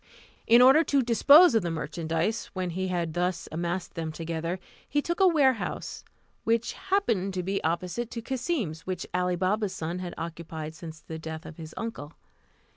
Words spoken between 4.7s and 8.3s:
he took a warehouse, which happened to be opposite to